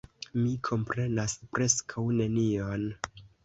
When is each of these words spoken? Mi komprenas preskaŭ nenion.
Mi 0.37 0.53
komprenas 0.67 1.37
preskaŭ 1.59 2.09
nenion. 2.19 2.91